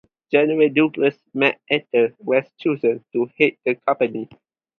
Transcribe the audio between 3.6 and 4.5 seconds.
the company.